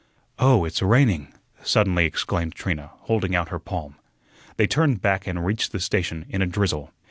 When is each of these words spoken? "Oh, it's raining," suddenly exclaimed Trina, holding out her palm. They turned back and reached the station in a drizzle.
"Oh, 0.39 0.65
it's 0.65 0.81
raining," 0.81 1.31
suddenly 1.61 2.05
exclaimed 2.07 2.55
Trina, 2.55 2.89
holding 3.01 3.35
out 3.35 3.49
her 3.49 3.59
palm. 3.59 3.97
They 4.57 4.65
turned 4.65 4.99
back 4.99 5.27
and 5.27 5.45
reached 5.45 5.71
the 5.73 5.79
station 5.79 6.25
in 6.27 6.41
a 6.41 6.47
drizzle. 6.47 6.91